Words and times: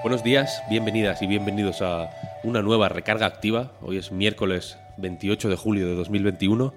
Buenos 0.00 0.22
días, 0.22 0.62
bienvenidas 0.70 1.22
y 1.22 1.26
bienvenidos 1.26 1.82
a 1.82 2.08
una 2.44 2.62
nueva 2.62 2.88
recarga 2.88 3.26
activa. 3.26 3.72
Hoy 3.82 3.98
es 3.98 4.12
miércoles 4.12 4.78
28 4.96 5.48
de 5.48 5.56
julio 5.56 5.88
de 5.88 5.96
2021 5.96 6.72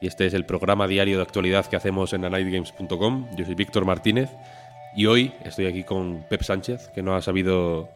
y 0.00 0.06
este 0.06 0.26
es 0.26 0.34
el 0.34 0.46
programa 0.46 0.86
diario 0.86 1.16
de 1.16 1.22
actualidad 1.24 1.66
que 1.66 1.74
hacemos 1.74 2.12
en 2.12 2.24
anightgames.com. 2.24 3.26
Yo 3.36 3.44
soy 3.44 3.56
Víctor 3.56 3.84
Martínez 3.86 4.30
y 4.94 5.06
hoy 5.06 5.34
estoy 5.42 5.66
aquí 5.66 5.82
con 5.82 6.24
Pep 6.30 6.42
Sánchez, 6.42 6.90
que 6.94 7.02
no 7.02 7.16
ha 7.16 7.22
sabido 7.22 7.88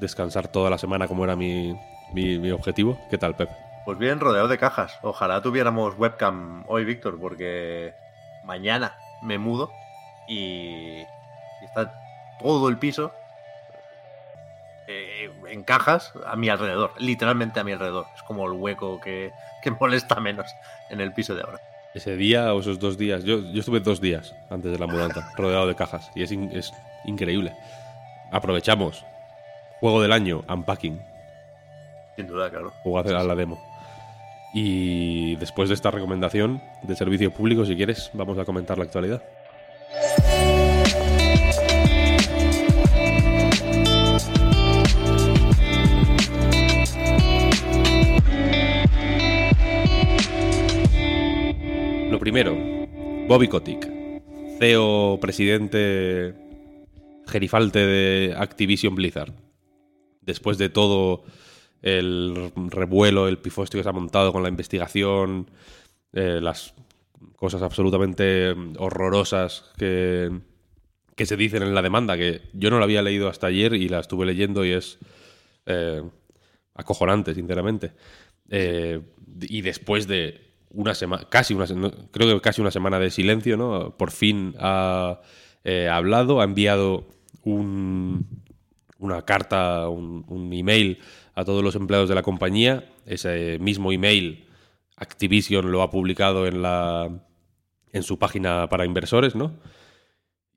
descansar 0.00 0.48
toda 0.48 0.70
la 0.70 0.78
semana 0.78 1.06
como 1.08 1.24
era 1.24 1.36
mi, 1.36 1.78
mi, 2.14 2.50
objetivo. 2.52 2.98
¿Qué 3.10 3.18
tal, 3.18 3.36
Pep? 3.36 3.50
Pues 3.84 3.98
bien, 3.98 4.18
rodeado 4.18 4.48
de 4.48 4.56
cajas. 4.56 4.98
Ojalá 5.02 5.42
tuviéramos 5.42 5.98
webcam 5.98 6.64
hoy, 6.68 6.86
Víctor, 6.86 7.20
porque 7.20 7.92
mañana 8.44 8.96
me 9.22 9.36
mudo 9.36 9.70
y 10.26 11.02
está 11.62 11.92
todo 12.40 12.70
el 12.70 12.78
piso 12.78 13.12
eh, 14.92 15.30
en 15.48 15.62
cajas 15.62 16.12
a 16.26 16.36
mi 16.36 16.48
alrededor, 16.48 16.92
literalmente 16.98 17.60
a 17.60 17.64
mi 17.64 17.72
alrededor. 17.72 18.06
Es 18.14 18.22
como 18.22 18.46
el 18.46 18.52
hueco 18.52 19.00
que, 19.00 19.32
molesta 19.80 20.20
menos 20.20 20.54
en 20.90 21.00
el 21.00 21.12
piso 21.12 21.34
de 21.34 21.42
ahora. 21.42 21.60
Ese 21.94 22.16
día 22.16 22.54
o 22.54 22.60
esos 22.60 22.78
dos 22.78 22.96
días, 22.96 23.24
yo, 23.24 23.40
yo 23.40 23.60
estuve 23.60 23.80
dos 23.80 24.00
días 24.00 24.34
antes 24.50 24.72
de 24.72 24.78
la 24.78 24.86
mudanza, 24.86 25.30
rodeado 25.36 25.66
de 25.66 25.74
cajas, 25.74 26.10
y 26.14 26.22
es, 26.22 26.32
es 26.32 26.72
increíble. 27.04 27.52
Aprovechamos. 28.30 29.04
Juego 29.80 30.00
del 30.00 30.12
año, 30.12 30.44
Unpacking. 30.48 31.02
Sin 32.16 32.26
duda, 32.26 32.50
claro. 32.50 32.72
Juego 32.82 32.98
a 32.98 33.24
la 33.24 33.34
demo. 33.34 33.60
Y 34.54 35.36
después 35.36 35.68
de 35.68 35.74
esta 35.74 35.90
recomendación 35.90 36.62
de 36.82 36.94
servicio 36.94 37.32
público, 37.32 37.64
si 37.64 37.74
quieres, 37.74 38.10
vamos 38.12 38.38
a 38.38 38.44
comentar 38.44 38.78
la 38.78 38.84
actualidad. 38.84 39.22
Primero, 52.22 52.56
Bobby 53.26 53.48
Kotick, 53.48 53.90
CEO, 54.60 55.18
presidente 55.20 56.32
gerifalte 57.26 57.80
de 57.80 58.34
Activision 58.38 58.94
Blizzard. 58.94 59.32
Después 60.20 60.56
de 60.56 60.68
todo 60.68 61.24
el 61.82 62.52
revuelo, 62.68 63.26
el 63.26 63.38
pifostio 63.38 63.80
que 63.80 63.82
se 63.82 63.88
ha 63.88 63.92
montado 63.92 64.32
con 64.32 64.44
la 64.44 64.48
investigación, 64.48 65.50
eh, 66.12 66.38
las 66.40 66.74
cosas 67.34 67.60
absolutamente 67.60 68.54
horrorosas 68.78 69.72
que, 69.76 70.30
que, 71.16 71.26
se 71.26 71.36
dicen 71.36 71.64
en 71.64 71.74
la 71.74 71.82
demanda, 71.82 72.16
que 72.16 72.42
yo 72.52 72.70
no 72.70 72.78
la 72.78 72.84
había 72.84 73.02
leído 73.02 73.28
hasta 73.28 73.48
ayer 73.48 73.74
y 73.74 73.88
la 73.88 73.98
estuve 73.98 74.26
leyendo 74.26 74.64
y 74.64 74.70
es 74.70 75.00
eh, 75.66 76.04
acojonante, 76.72 77.34
sinceramente. 77.34 77.94
Eh, 78.48 79.00
y 79.40 79.62
después 79.62 80.06
de 80.06 80.51
una 80.74 80.94
semana, 80.94 81.26
casi 81.28 81.54
una 81.54 81.66
creo 82.10 82.34
que 82.34 82.40
casi 82.40 82.60
una 82.60 82.70
semana 82.70 82.98
de 82.98 83.10
silencio, 83.10 83.56
¿no? 83.56 83.96
Por 83.96 84.10
fin 84.10 84.54
ha 84.58 85.20
eh, 85.64 85.88
hablado, 85.88 86.40
ha 86.40 86.44
enviado 86.44 87.06
un, 87.44 88.26
una 88.98 89.22
carta, 89.22 89.88
un, 89.88 90.24
un, 90.28 90.52
email 90.52 90.98
a 91.34 91.44
todos 91.44 91.62
los 91.62 91.74
empleados 91.74 92.08
de 92.08 92.14
la 92.14 92.22
compañía. 92.22 92.84
Ese 93.06 93.58
mismo 93.60 93.92
email 93.92 94.46
Activision 94.96 95.72
lo 95.72 95.82
ha 95.82 95.90
publicado 95.90 96.46
en 96.46 96.62
la 96.62 97.10
en 97.92 98.02
su 98.02 98.18
página 98.18 98.68
para 98.68 98.86
inversores, 98.86 99.34
¿no? 99.34 99.52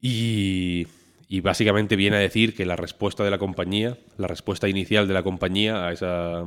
Y, 0.01 0.87
y 1.27 1.41
básicamente 1.41 1.95
viene 1.95 2.17
a 2.17 2.19
decir 2.19 2.55
que 2.55 2.65
la 2.65 2.75
respuesta 2.75 3.23
de 3.23 3.31
la 3.31 3.37
compañía, 3.37 3.97
la 4.17 4.27
respuesta 4.27 4.69
inicial 4.69 5.07
de 5.07 5.13
la 5.13 5.23
compañía 5.23 5.87
a 5.87 5.91
esa, 5.91 6.45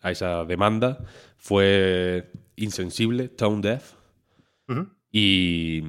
a 0.00 0.10
esa 0.10 0.44
demanda 0.44 1.04
fue 1.36 2.30
insensible, 2.58 3.28
tone 3.28 3.60
deaf. 3.62 3.94
y, 5.10 5.82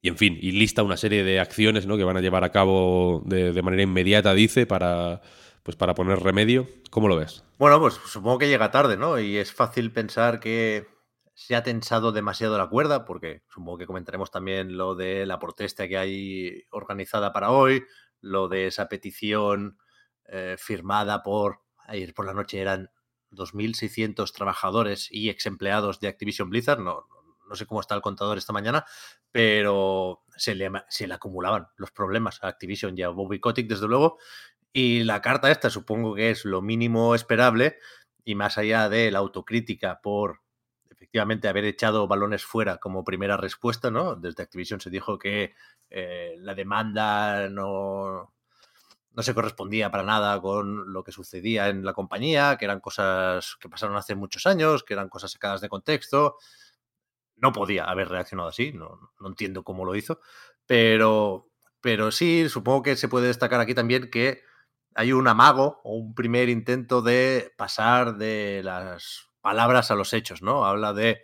y, 0.00 0.08
en 0.08 0.16
fin, 0.16 0.38
y 0.40 0.52
lista 0.52 0.82
una 0.82 0.96
serie 0.96 1.24
de 1.24 1.40
acciones 1.40 1.86
¿no? 1.86 1.96
que 1.96 2.04
van 2.04 2.16
a 2.16 2.20
llevar 2.20 2.44
a 2.44 2.52
cabo 2.52 3.22
de, 3.26 3.60
manera 3.62 3.82
inmediata, 3.82 4.34
dice, 4.34 4.66
para, 4.66 5.22
pues 5.62 5.76
para 5.76 5.94
poner 5.94 6.20
remedio. 6.20 6.68
¿Cómo 6.90 7.08
lo 7.08 7.16
ves? 7.16 7.42
Bueno, 7.58 7.80
pues 7.80 7.94
supongo 7.94 8.38
que 8.38 8.48
llega 8.48 8.70
tarde, 8.70 8.96
¿no? 8.96 9.18
Y 9.18 9.36
es 9.36 9.52
fácil 9.52 9.92
pensar 9.92 10.38
que 10.40 10.86
se 11.34 11.56
ha 11.56 11.62
tensado 11.62 12.12
demasiado 12.12 12.56
la 12.56 12.68
cuerda, 12.68 13.04
porque 13.04 13.42
supongo 13.48 13.78
que 13.78 13.86
comentaremos 13.86 14.30
también 14.30 14.76
lo 14.76 14.94
de 14.94 15.26
la 15.26 15.38
protesta 15.38 15.88
que 15.88 15.98
hay 15.98 16.62
organizada 16.70 17.32
para 17.32 17.50
hoy, 17.50 17.84
lo 18.20 18.48
de 18.48 18.68
esa 18.68 18.88
petición 18.88 19.78
eh, 20.26 20.56
firmada 20.58 21.22
por, 21.22 21.60
ayer 21.86 22.14
por 22.14 22.26
la 22.26 22.34
noche 22.34 22.60
eran 22.60 22.90
2.600 23.34 24.32
trabajadores 24.32 25.08
y 25.10 25.30
ex 25.30 25.46
empleados 25.46 26.00
de 26.00 26.08
Activision 26.08 26.50
Blizzard. 26.50 26.80
No, 26.80 27.06
no 27.48 27.54
sé 27.56 27.66
cómo 27.66 27.80
está 27.80 27.94
el 27.94 28.00
contador 28.00 28.38
esta 28.38 28.52
mañana, 28.52 28.84
pero 29.30 30.22
se 30.36 30.54
le, 30.54 30.70
se 30.88 31.06
le 31.06 31.14
acumulaban 31.14 31.68
los 31.76 31.90
problemas 31.90 32.42
a 32.42 32.48
Activision 32.48 32.96
y 32.98 33.02
a 33.02 33.08
Bobby 33.08 33.40
Kotick, 33.40 33.68
desde 33.68 33.88
luego. 33.88 34.18
Y 34.72 35.04
la 35.04 35.22
carta 35.22 35.50
esta 35.50 35.70
supongo 35.70 36.14
que 36.14 36.30
es 36.30 36.44
lo 36.44 36.60
mínimo 36.62 37.14
esperable 37.14 37.78
y 38.24 38.34
más 38.34 38.58
allá 38.58 38.88
de 38.88 39.10
la 39.10 39.20
autocrítica 39.20 40.00
por 40.02 40.40
efectivamente 40.90 41.48
haber 41.48 41.64
echado 41.64 42.08
balones 42.08 42.44
fuera 42.44 42.78
como 42.78 43.04
primera 43.04 43.36
respuesta, 43.36 43.90
¿no? 43.90 44.16
Desde 44.16 44.42
Activision 44.42 44.80
se 44.80 44.90
dijo 44.90 45.18
que 45.18 45.54
eh, 45.90 46.34
la 46.38 46.54
demanda 46.54 47.48
no, 47.48 48.33
no 49.14 49.22
se 49.22 49.34
correspondía 49.34 49.90
para 49.90 50.02
nada 50.02 50.40
con 50.40 50.92
lo 50.92 51.04
que 51.04 51.12
sucedía 51.12 51.68
en 51.68 51.84
la 51.84 51.92
compañía, 51.92 52.56
que 52.58 52.64
eran 52.64 52.80
cosas 52.80 53.56
que 53.60 53.68
pasaron 53.68 53.96
hace 53.96 54.14
muchos 54.14 54.46
años, 54.46 54.82
que 54.82 54.94
eran 54.94 55.08
cosas 55.08 55.30
sacadas 55.30 55.60
de 55.60 55.68
contexto. 55.68 56.36
No 57.36 57.52
podía 57.52 57.84
haber 57.84 58.08
reaccionado 58.08 58.48
así, 58.48 58.72
no, 58.72 59.12
entiendo 59.24 59.62
cómo 59.62 59.84
lo 59.84 59.94
hizo, 59.94 60.20
pero, 60.66 61.48
pero 61.80 62.10
sí, 62.10 62.48
supongo 62.48 62.82
que 62.82 62.96
se 62.96 63.08
puede 63.08 63.28
destacar 63.28 63.60
aquí 63.60 63.74
también 63.74 64.10
que 64.10 64.42
hay 64.94 65.12
un 65.12 65.28
amago 65.28 65.80
o 65.84 65.94
un 65.96 66.14
primer 66.14 66.48
intento 66.48 67.02
de 67.02 67.52
pasar 67.56 68.16
de 68.16 68.62
las 68.64 69.28
palabras 69.40 69.90
a 69.90 69.94
los 69.94 70.12
hechos, 70.12 70.42
¿no? 70.42 70.64
Habla 70.64 70.92
de 70.92 71.22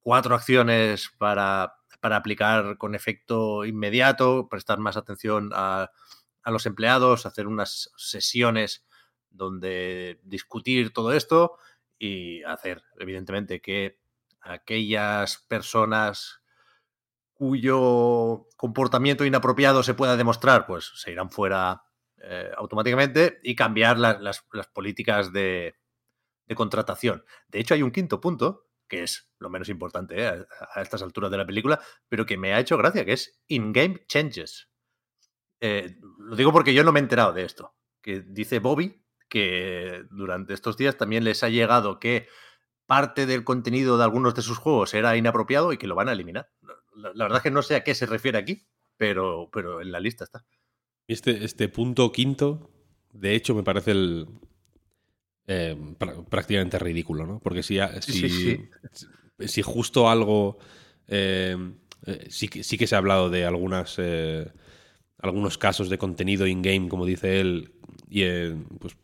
cuatro 0.00 0.34
acciones 0.34 1.10
para, 1.18 1.74
para 2.00 2.16
aplicar 2.16 2.78
con 2.78 2.94
efecto 2.94 3.64
inmediato, 3.64 4.48
prestar 4.48 4.78
más 4.78 4.96
atención 4.96 5.50
a 5.54 5.90
a 6.42 6.50
los 6.50 6.66
empleados, 6.66 7.26
hacer 7.26 7.46
unas 7.46 7.90
sesiones 7.96 8.84
donde 9.30 10.20
discutir 10.24 10.92
todo 10.92 11.12
esto 11.12 11.56
y 11.98 12.42
hacer, 12.42 12.82
evidentemente, 12.98 13.60
que 13.60 13.98
aquellas 14.40 15.38
personas 15.48 16.42
cuyo 17.32 18.46
comportamiento 18.56 19.24
inapropiado 19.24 19.82
se 19.82 19.94
pueda 19.94 20.16
demostrar, 20.16 20.66
pues 20.66 20.92
se 20.96 21.12
irán 21.12 21.30
fuera 21.30 21.82
eh, 22.18 22.50
automáticamente 22.56 23.40
y 23.42 23.56
cambiar 23.56 23.98
las, 23.98 24.44
políticas 24.72 25.32
de, 25.32 25.74
contratación. 26.54 27.24
De 27.48 27.60
hecho, 27.60 27.74
hay 27.74 27.82
un 27.82 27.90
quinto 27.90 28.20
punto, 28.20 28.68
que 28.86 29.02
es 29.02 29.32
lo 29.38 29.48
menos 29.48 29.70
importante 29.70 30.22
eh, 30.22 30.28
a, 30.28 30.44
a, 30.74 30.82
estas 30.82 31.02
alturas 31.02 31.30
de 31.30 31.38
la 31.38 31.46
película, 31.46 31.80
pero 32.08 32.26
que 32.26 32.36
me 32.36 32.52
ha 32.52 32.60
hecho 32.60 32.76
gracia, 32.76 33.04
que 33.04 33.14
es 33.14 33.40
in-game 33.48 34.04
changes. 34.06 34.68
Eh, 35.64 35.96
lo 36.18 36.34
digo 36.34 36.52
porque 36.52 36.74
yo 36.74 36.82
no 36.82 36.92
me 36.92 36.98
he 36.98 37.02
enterado 37.02 37.32
de 37.32 37.44
esto. 37.44 37.72
Que 38.02 38.20
dice 38.20 38.58
Bobby 38.58 39.00
que 39.28 40.04
durante 40.10 40.52
estos 40.52 40.76
días 40.76 40.98
también 40.98 41.24
les 41.24 41.42
ha 41.42 41.48
llegado 41.48 41.98
que 41.98 42.28
parte 42.84 43.24
del 43.24 43.44
contenido 43.44 43.96
de 43.96 44.04
algunos 44.04 44.34
de 44.34 44.42
sus 44.42 44.58
juegos 44.58 44.92
era 44.92 45.16
inapropiado 45.16 45.72
y 45.72 45.78
que 45.78 45.86
lo 45.86 45.94
van 45.94 46.10
a 46.10 46.12
eliminar. 46.12 46.50
La, 46.94 47.24
verdad 47.24 47.38
es 47.38 47.42
que 47.44 47.50
no 47.50 47.62
sé 47.62 47.76
a 47.76 47.84
qué 47.84 47.94
se 47.94 48.04
refiere 48.04 48.36
aquí, 48.36 48.66
pero, 48.98 49.48
pero 49.50 49.80
en 49.80 49.92
la 49.92 50.00
lista 50.00 50.24
está. 50.24 50.44
Este, 51.06 51.44
este 51.44 51.68
punto 51.68 52.12
quinto, 52.12 52.70
de 53.12 53.34
hecho, 53.34 53.54
me 53.54 53.62
parece 53.62 53.92
el, 53.92 54.28
eh, 55.46 55.76
prácticamente 56.28 56.78
ridículo, 56.78 57.24
¿no? 57.24 57.40
Porque 57.40 57.62
si, 57.62 57.78
si, 58.00 58.68
si 59.38 59.62
justo 59.62 60.10
algo... 60.10 60.58
Eh, 61.06 61.56
eh, 62.04 62.26
sí, 62.28 62.48
que, 62.48 62.64
sí 62.64 62.76
que 62.76 62.86
se 62.86 62.96
ha 62.96 62.98
hablado 62.98 63.30
de 63.30 63.46
algunas... 63.46 63.98
algunos 65.22 65.56
casos 65.56 65.88
de 65.88 65.98
contenido 65.98 66.46
in-game, 66.46 66.88
como 66.88 67.06
dice 67.06 67.40
él, 67.40 67.72
y 68.10 68.24
pues, 68.78 68.96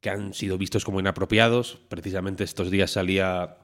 que 0.00 0.10
han 0.10 0.34
sido 0.34 0.58
vistos 0.58 0.84
como 0.84 0.98
inapropiados. 0.98 1.78
Precisamente 1.88 2.42
estos 2.42 2.70
días 2.70 2.90
salía 2.90 3.58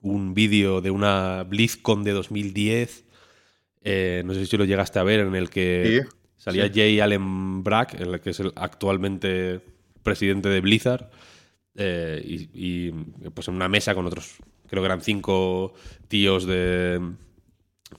un 0.00 0.34
vídeo 0.34 0.80
de 0.80 0.90
una 0.90 1.42
BlizzCon 1.42 2.04
de 2.04 2.12
2010. 2.12 3.04
no 4.24 4.34
sé 4.34 4.46
si 4.46 4.56
lo 4.56 4.64
llegaste 4.64 4.98
a 4.98 5.02
ver, 5.02 5.20
en 5.20 5.34
el 5.34 5.50
que 5.50 6.04
salía 6.36 6.70
Jay 6.72 7.00
Allen 7.00 7.64
Brack, 7.64 7.94
el 8.00 8.20
que 8.20 8.30
es 8.30 8.40
el 8.40 8.52
actualmente 8.54 9.60
presidente 10.02 10.48
de 10.48 10.60
Blizzard, 10.60 11.10
eh, 11.76 12.22
y, 12.54 12.90
pues 13.30 13.48
en 13.48 13.54
una 13.54 13.68
mesa 13.68 13.94
con 13.94 14.06
otros, 14.06 14.36
creo 14.68 14.82
que 14.82 14.86
eran 14.86 15.00
cinco 15.00 15.74
tíos 16.06 16.46
de, 16.46 17.00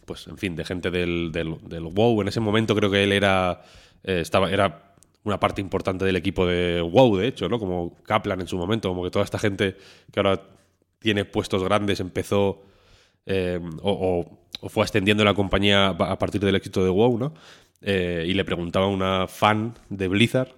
pues 0.06 0.28
en 0.28 0.38
fin, 0.38 0.56
de 0.56 0.66
gente 0.66 0.92
del, 0.92 1.32
del, 1.32 1.84
WoW. 1.84 2.22
En 2.22 2.28
ese 2.28 2.40
momento 2.40 2.76
creo 2.76 2.92
que 2.92 3.04
él 3.04 3.12
era, 3.12 3.62
eh, 4.04 4.20
estaba, 4.22 4.52
era 4.52 4.94
una 5.24 5.40
parte 5.40 5.62
importante 5.62 6.06
del 6.06 6.16
equipo 6.16 6.46
de 6.46 6.82
WoW, 6.82 7.18
de 7.18 7.28
hecho, 7.28 7.50
¿no? 7.50 7.60
Como 7.60 7.96
Kaplan 8.04 8.42
en 8.42 8.48
su 8.48 8.58
momento, 8.58 8.90
como 8.90 9.04
que 9.04 9.12
toda 9.12 9.26
esta 9.26 9.40
gente 9.40 9.78
que 10.12 10.20
ahora 10.20 10.42
tiene 11.00 11.26
puestos 11.26 11.64
grandes 11.64 12.00
empezó 12.00 12.64
eh, 13.26 13.60
o, 13.82 14.40
fue 14.70 14.84
extendiendo 14.84 15.24
la 15.24 15.34
compañía 15.34 15.90
a 15.90 16.20
partir 16.20 16.42
del 16.42 16.56
éxito 16.56 16.84
de 16.84 16.90
WoW, 16.90 17.18
¿no? 17.18 17.34
y 17.82 18.34
le 18.34 18.46
preguntaba 18.46 18.88
a 18.88 18.90
una 18.90 19.28
fan 19.28 19.76
de 19.90 20.08
Blizzard 20.08 20.50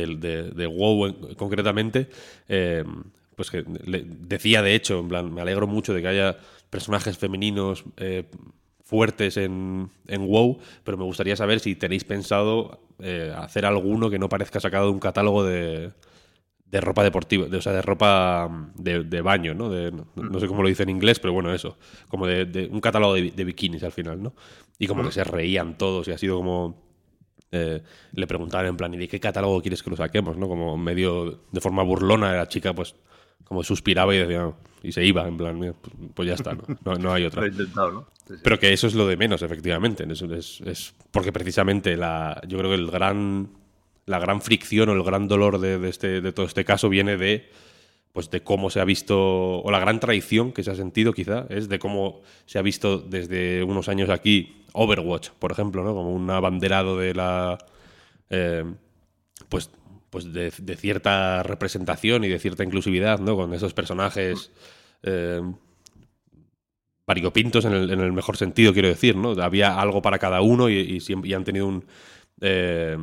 de, 0.00 0.66
WoW 0.66 1.36
concretamente, 1.36 2.08
eh, 2.48 2.84
pues 3.36 3.50
que 3.50 3.64
decía 3.66 4.62
de 4.62 4.74
hecho, 4.74 5.00
en 5.00 5.08
plan, 5.08 5.32
me 5.32 5.40
alegro 5.40 5.66
mucho 5.66 5.94
de 5.94 6.02
que 6.02 6.08
haya 6.08 6.36
personajes 6.72 7.18
femeninos 7.18 7.84
eh, 7.98 8.24
fuertes 8.82 9.36
en, 9.36 9.90
en, 10.08 10.26
WoW, 10.26 10.58
pero 10.84 10.96
me 10.96 11.04
gustaría 11.04 11.36
saber 11.36 11.60
si 11.60 11.76
tenéis 11.76 12.04
pensado 12.04 12.80
eh, 12.98 13.30
hacer 13.36 13.66
alguno 13.66 14.08
que 14.08 14.18
no 14.18 14.30
parezca 14.30 14.58
sacado 14.58 14.86
de 14.86 14.92
un 14.92 14.98
catálogo 14.98 15.44
de, 15.44 15.92
de 16.64 16.80
ropa 16.80 17.04
deportiva, 17.04 17.46
de, 17.46 17.58
o 17.58 17.60
sea, 17.60 17.74
de 17.74 17.82
ropa 17.82 18.50
de, 18.74 19.20
baño, 19.20 19.52
¿no? 19.52 19.68
no, 19.68 20.40
sé 20.40 20.46
cómo 20.46 20.62
lo 20.62 20.68
dice 20.68 20.84
en 20.84 20.88
inglés, 20.88 21.20
pero 21.20 21.34
bueno, 21.34 21.52
eso, 21.52 21.76
como 22.08 22.26
de, 22.26 22.70
un 22.72 22.80
catálogo 22.80 23.14
de, 23.14 23.44
bikinis 23.44 23.84
al 23.84 23.92
final, 23.92 24.22
¿no? 24.22 24.32
Y 24.78 24.86
como 24.86 25.04
que 25.04 25.12
se 25.12 25.24
reían 25.24 25.76
todos 25.76 26.08
y 26.08 26.12
ha 26.12 26.18
sido 26.18 26.38
como 26.38 26.82
eh, 27.50 27.82
le 28.14 28.26
preguntaban 28.26 28.66
en 28.66 28.78
plan, 28.78 28.94
¿y 28.94 28.96
de 28.96 29.08
qué 29.08 29.20
catálogo 29.20 29.60
quieres 29.60 29.82
que 29.82 29.90
lo 29.90 29.96
saquemos? 29.96 30.38
¿no? 30.38 30.48
Como 30.48 30.78
medio 30.78 31.42
de 31.52 31.60
forma 31.60 31.82
burlona, 31.82 32.32
la 32.32 32.48
chica 32.48 32.72
pues 32.72 32.94
como 33.44 33.62
suspiraba 33.62 34.14
y 34.14 34.18
decía, 34.18 34.52
y 34.82 34.92
se 34.92 35.04
iba, 35.04 35.26
en 35.26 35.36
plan, 35.36 35.58
pues, 35.58 35.74
pues, 36.14 36.28
ya 36.28 36.34
está, 36.34 36.54
¿no? 36.54 36.94
No, 36.96 37.12
hay 37.12 37.24
otra. 37.24 37.42
Pero 38.42 38.58
que 38.58 38.72
eso 38.72 38.86
es 38.86 38.94
lo 38.94 39.06
de 39.06 39.16
menos, 39.16 39.42
efectivamente. 39.42 40.06
Es, 40.10 40.94
porque 41.10 41.32
precisamente 41.32 41.96
la, 41.96 42.40
yo 42.48 42.58
creo 42.58 42.70
que 42.70 42.76
el 42.76 42.90
gran, 42.90 43.50
la 44.06 44.18
gran 44.18 44.40
fricción 44.40 44.88
o 44.88 44.92
el 44.92 45.02
gran 45.02 45.28
dolor 45.28 45.60
de, 45.60 45.88
este, 45.88 46.20
de 46.20 46.32
todo 46.32 46.46
este 46.46 46.64
caso 46.64 46.88
viene 46.88 47.16
de 47.16 47.50
pues 48.12 48.30
de 48.30 48.42
cómo 48.42 48.68
se 48.68 48.78
ha 48.78 48.84
visto, 48.84 49.62
o 49.62 49.70
la 49.70 49.78
gran 49.78 49.98
traición 49.98 50.52
que 50.52 50.62
se 50.62 50.70
ha 50.70 50.74
sentido 50.74 51.14
quizá, 51.14 51.46
es 51.48 51.70
de 51.70 51.78
cómo 51.78 52.20
se 52.44 52.58
ha 52.58 52.62
visto 52.62 52.98
desde 52.98 53.62
unos 53.62 53.88
años 53.88 54.10
aquí 54.10 54.66
Overwatch, 54.74 55.30
por 55.30 55.50
ejemplo, 55.50 55.82
¿no? 55.82 55.94
como 55.94 56.12
un 56.12 56.28
abanderado 56.28 56.98
de 56.98 57.14
la... 57.14 57.56
Eh, 58.28 58.64
pues 59.48 59.70
pues 60.12 60.30
de, 60.30 60.50
cierta 60.76 61.42
representación 61.42 62.22
y 62.24 62.28
de 62.28 62.38
cierta 62.38 62.64
inclusividad, 62.64 63.18
¿no? 63.18 63.34
Con 63.34 63.54
esos 63.54 63.72
personajes 63.72 64.50
eh, 65.02 65.40
variopintos 67.06 67.64
en 67.64 67.72
el, 67.72 68.12
mejor 68.12 68.36
sentido, 68.36 68.74
quiero 68.74 68.88
decir, 68.88 69.16
¿no? 69.16 69.30
Había 69.42 69.80
algo 69.80 70.02
para 70.02 70.18
cada 70.18 70.42
uno 70.42 70.68
y, 70.68 71.02
y, 71.24 71.32
han 71.32 71.44
tenido 71.44 71.66
un... 71.66 71.84
Eh, 72.42 72.98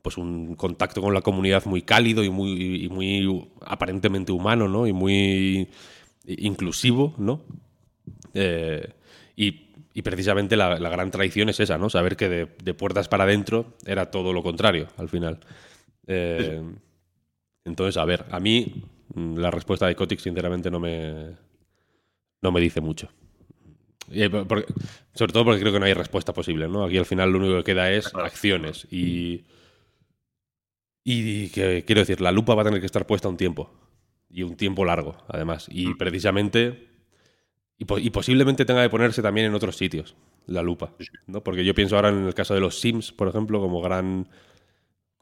pues 0.00 0.16
un 0.16 0.56
contacto 0.56 1.00
con 1.00 1.14
la 1.14 1.20
comunidad 1.20 1.64
muy 1.66 1.82
cálido 1.82 2.24
y 2.24 2.30
muy, 2.30 2.88
muy 2.90 3.48
aparentemente 3.64 4.32
humano, 4.32 4.66
¿no? 4.66 4.88
Y 4.88 4.92
muy 4.92 5.68
inclusivo, 6.26 7.14
¿no? 7.18 7.42
Eh, 8.34 8.88
y, 9.36 10.02
precisamente 10.02 10.56
la, 10.56 10.78
gran 10.78 11.10
traición 11.10 11.50
es 11.50 11.60
esa, 11.60 11.76
¿no? 11.76 11.90
Saber 11.90 12.16
que 12.16 12.28
de, 12.28 12.74
puertas 12.74 13.08
para 13.08 13.24
adentro 13.24 13.74
era 13.84 14.10
todo 14.10 14.32
lo 14.32 14.42
contrario, 14.42 14.88
al 14.96 15.10
final. 15.10 15.40
Eh, 16.06 16.62
entonces, 17.64 17.96
a 17.96 18.04
ver, 18.04 18.26
a 18.30 18.40
mí 18.40 18.84
mm, 19.14 19.36
la 19.36 19.50
respuesta 19.50 19.86
de 19.86 19.94
Kotick 19.94 20.20
sinceramente 20.20 20.70
no 20.70 20.80
me, 20.80 21.36
no 22.40 22.52
me 22.52 22.60
dice 22.60 22.80
mucho. 22.80 23.08
Eh, 24.10 24.28
sobre 25.14 25.32
todo 25.32 25.44
porque 25.44 25.60
creo 25.60 25.72
que 25.72 25.80
no 25.80 25.86
hay 25.86 25.94
respuesta 25.94 26.32
posible, 26.32 26.68
¿no? 26.68 26.84
Aquí 26.84 26.98
al 26.98 27.06
final 27.06 27.30
lo 27.30 27.38
único 27.38 27.56
que 27.58 27.64
queda 27.64 27.90
es 27.90 28.14
acciones 28.14 28.86
y 28.90 29.44
y 31.04 31.48
que, 31.48 31.84
quiero 31.84 32.00
decir, 32.00 32.20
la 32.20 32.32
lupa 32.32 32.54
va 32.54 32.62
a 32.62 32.64
tener 32.64 32.80
que 32.80 32.86
estar 32.86 33.06
puesta 33.06 33.28
un 33.28 33.36
tiempo. 33.36 33.70
Y 34.30 34.44
un 34.44 34.56
tiempo 34.56 34.84
largo, 34.84 35.16
además. 35.28 35.66
Y 35.70 35.88
mm. 35.88 35.98
precisamente. 35.98 36.88
Y, 37.78 38.10
posiblemente 38.10 38.64
tenga 38.64 38.82
que 38.84 38.90
ponerse 38.90 39.22
también 39.22 39.48
en 39.48 39.54
otros 39.54 39.76
sitios, 39.76 40.14
la 40.46 40.62
lupa. 40.62 40.94
¿no? 41.26 41.42
Porque 41.42 41.64
yo 41.64 41.74
pienso 41.74 41.96
ahora 41.96 42.10
en 42.10 42.26
el 42.26 42.34
caso 42.34 42.54
de 42.54 42.60
los 42.60 42.78
Sims, 42.78 43.10
por 43.10 43.28
ejemplo, 43.28 43.60
como 43.60 43.80
gran. 43.80 44.28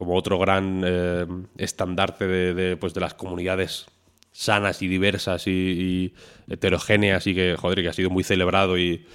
Como 0.01 0.17
otro 0.17 0.39
gran 0.39 0.83
eh, 0.83 1.27
estandarte 1.59 2.27
de, 2.27 2.79
pues, 2.79 2.95
de 2.95 3.01
las 3.01 3.13
comunidades 3.13 3.85
sanas 4.33 4.81
y 4.81 4.89
diversas 4.89 5.47
y, 5.47 6.15
heterogéneas 6.49 7.27
y 7.27 7.35
que, 7.35 7.55
joder, 7.55 7.83
que 7.83 7.89
ha 7.91 7.93
sido 7.93 8.09
muy 8.09 8.25
celebrado 8.25 8.79
y, 8.79 9.07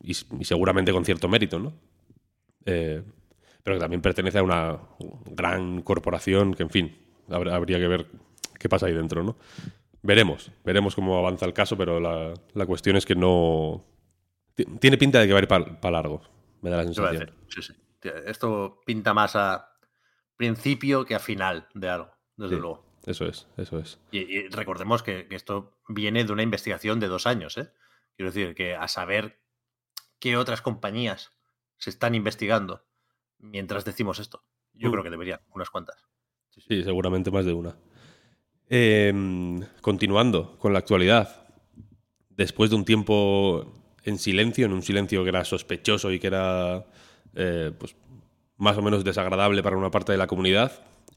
y, 0.00 0.14
seguramente 0.44 0.92
con 0.92 1.04
cierto 1.04 1.28
mérito, 1.28 1.58
¿no? 1.58 1.72
Eh, 2.64 3.02
pero 3.64 3.76
que 3.76 3.80
también 3.80 4.00
pertenece 4.00 4.38
a 4.38 4.44
una 4.44 4.78
gran 5.26 5.82
corporación 5.82 6.54
que, 6.54 6.62
en 6.62 6.70
fin, 6.70 6.96
habría 7.28 7.78
que 7.80 7.88
ver 7.88 8.06
qué 8.60 8.68
pasa 8.68 8.86
ahí 8.86 8.92
dentro, 8.92 9.24
¿no? 9.24 9.36
Veremos, 10.00 10.52
veremos 10.64 10.94
cómo 10.94 11.18
avanza 11.18 11.44
el 11.44 11.54
caso, 11.54 11.76
pero 11.76 11.98
la, 11.98 12.66
cuestión 12.66 12.94
es 12.94 13.04
que 13.04 13.16
no... 13.16 13.84
Tiene 14.78 14.96
pinta 14.96 15.18
de 15.18 15.26
que 15.26 15.32
va 15.32 15.40
a 15.40 15.42
ir 15.42 15.48
para 15.48 15.90
largo, 15.90 16.22
me 16.60 16.70
da 16.70 16.76
la 16.76 16.84
sensación. 16.84 17.32
Sí, 17.48 17.62
sí. 17.62 17.72
Esto 18.26 18.80
pinta 18.86 19.12
más 19.12 19.34
a 19.34 19.71
principio 20.42 21.04
que 21.04 21.14
a 21.14 21.20
final 21.20 21.68
de 21.72 21.88
algo, 21.88 22.10
desde 22.36 22.56
luego. 22.56 22.84
Eso 23.06 23.26
es, 23.26 23.46
eso 23.56 23.78
es. 23.78 24.00
Y, 24.10 24.48
recordemos 24.48 25.04
que, 25.04 25.28
que, 25.28 25.36
esto 25.36 25.78
viene 25.86 26.24
de 26.24 26.32
una 26.32 26.42
investigación 26.42 26.98
de 26.98 27.06
dos 27.06 27.28
años, 27.28 27.56
¿eh? 27.58 27.70
Quiero 28.16 28.32
decir, 28.32 28.56
que 28.56 28.74
a 28.74 28.88
saber 28.88 29.40
qué 30.18 30.36
otras 30.36 30.60
compañías 30.60 31.30
se 31.78 31.90
están 31.90 32.16
investigando 32.16 32.84
mientras 33.38 33.84
decimos 33.84 34.18
esto. 34.18 34.42
Yo 34.74 34.88
mm. 34.88 34.92
creo 34.92 35.04
que 35.04 35.10
deberían, 35.10 35.40
unas 35.54 35.70
cuantas. 35.70 36.04
Sí, 36.50 36.82
seguramente 36.82 37.30
más 37.30 37.44
de 37.44 37.52
una. 37.52 37.76
Em, 38.68 39.60
continuando 39.80 40.58
con 40.58 40.72
la 40.72 40.80
actualidad. 40.80 41.46
Después 42.30 42.70
de 42.70 42.76
un 42.76 42.84
tiempo 42.84 43.94
en 44.02 44.18
silencio, 44.18 44.66
en 44.66 44.72
un 44.72 44.82
silencio 44.82 45.22
que 45.22 45.28
era 45.28 45.44
sospechoso 45.44 46.10
y 46.10 46.18
que 46.18 46.26
era 46.26 46.84
eh, 47.34 47.70
pues, 47.78 47.94
más 48.56 48.76
o 48.78 48.82
menos 48.82 49.04
desagradable 49.04 49.62
para 49.62 49.76
una 49.76 49.90
parte 49.90 50.12
de 50.12 50.18
la 50.18 50.26
comunidad, 50.26 50.72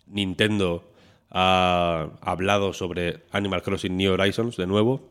Nintendo 0.08 0.92
ha 1.32 2.10
hablado 2.22 2.74
sobre 2.74 3.24
Animal 3.32 3.62
Crossing 3.62 3.98
New 3.98 4.14
Horizons 4.14 4.58
de 4.58 4.68
nuevo. 4.68 5.10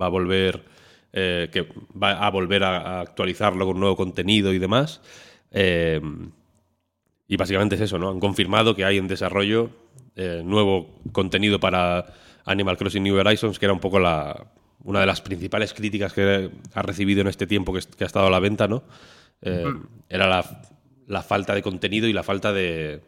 Va 0.00 0.06
a 0.06 0.08
volver, 0.08 0.64
eh, 1.12 1.48
que 1.52 1.68
va 2.00 2.12
a 2.12 2.30
volver 2.30 2.64
a 2.64 3.00
actualizarlo 3.00 3.66
con 3.66 3.78
nuevo 3.78 3.96
contenido 3.96 4.52
y 4.52 4.58
demás. 4.58 5.00
Em, 5.50 6.30
y 7.28 7.36
básicamente 7.36 7.74
es 7.76 7.82
eso, 7.82 7.98
¿no? 7.98 8.10
Han 8.10 8.20
confirmado 8.20 8.74
que 8.74 8.84
hay 8.84 8.98
en 8.98 9.08
desarrollo 9.08 9.70
eh, 10.16 10.42
nuevo 10.44 11.00
contenido 11.12 11.60
para 11.60 12.06
Animal 12.44 12.76
Crossing 12.76 13.02
New 13.02 13.16
Horizons, 13.16 13.58
que 13.58 13.66
era 13.66 13.72
un 13.72 13.80
poco 13.80 13.98
la, 13.98 14.46
una 14.82 15.00
de 15.00 15.06
las 15.06 15.20
principales 15.20 15.74
críticas 15.74 16.12
que 16.12 16.50
ha 16.72 16.82
recibido 16.82 17.20
en 17.20 17.28
este 17.28 17.46
tiempo 17.46 17.72
que, 17.72 17.80
ha 18.04 18.06
estado 18.06 18.26
a 18.26 18.30
la 18.30 18.40
venta, 18.40 18.68
¿no? 18.68 18.82
Em, 19.40 19.82
era 20.08 20.26
la, 20.26 20.62
falta 21.22 21.54
de 21.54 21.62
contenido 21.62 22.06
y 22.06 22.12
la 22.12 22.22
falta 22.22 22.52
de, 22.52 23.02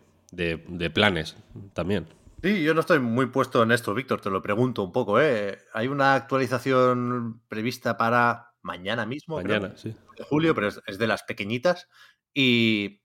planes 0.95 1.37
también. 1.75 2.07
Sí, 2.43 2.63
yo 2.63 2.75
no 2.75 2.81
estoy 2.81 3.01
muy 3.01 3.27
puesto 3.27 3.63
en 3.63 3.73
esto, 3.73 3.95
Víctor, 3.95 4.21
te 4.21 4.31
lo 4.31 4.43
pregunto 4.43 4.83
un 4.83 4.93
poco. 4.93 5.21
¿eh? 5.21 5.59
¿Hay 5.73 5.89
una 5.89 6.15
actualización 6.15 7.43
prevista 7.49 7.97
para 7.97 8.53
mañana 8.63 9.07
mismo? 9.07 9.37
Mañana, 9.37 9.73
sí. 9.77 9.95
De 10.17 10.25
julio, 10.25 10.55
pero 10.55 10.69
es, 10.69 10.99
de 10.99 11.07
las 11.07 11.23
pequeñitas. 11.23 11.89
Y, 12.33 13.03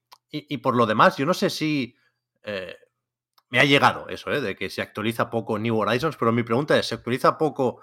por 0.61 0.75
lo 0.75 0.85
demás, 0.85 1.17
yo 1.17 1.25
no 1.25 1.33
sé 1.33 1.49
si 1.49 1.95
eh, 2.43 2.75
me 3.51 3.59
ha 3.59 3.65
llegado 3.65 4.07
eso, 4.09 4.31
¿eh? 4.31 4.41
de 4.41 4.55
que 4.55 4.69
se 4.69 4.81
actualiza 4.81 5.29
poco 5.29 5.59
New 5.59 5.77
Horizons, 5.77 6.15
pero 6.17 6.31
mi 6.31 6.43
pregunta 6.43 6.77
es, 6.79 6.87
¿se 6.87 6.95
actualiza 6.95 7.37
poco 7.37 7.81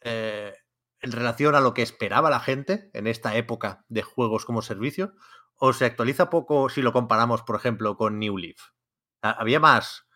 eh, 0.00 0.52
en 1.00 1.12
relación 1.12 1.54
a 1.54 1.60
lo 1.60 1.72
que 1.72 1.82
esperaba 1.82 2.30
la 2.30 2.40
gente 2.40 2.90
en 2.94 3.06
esta 3.06 3.36
época 3.36 3.84
de 3.88 4.02
juegos 4.02 4.44
como 4.44 4.60
servicio? 4.60 5.14
¿O 5.58 5.72
se 5.72 5.84
actualiza 5.84 6.30
poco 6.30 6.68
si 6.68 6.82
lo 6.82 6.92
comparamos, 6.92 7.42
por 7.42 7.56
ejemplo, 7.56 7.96
con 7.96 8.18
New 8.18 8.38
Leaf? 8.38 8.70
¿Había 9.22 9.60
más 9.60 10.06